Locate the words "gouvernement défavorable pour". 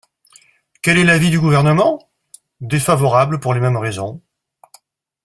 1.39-3.53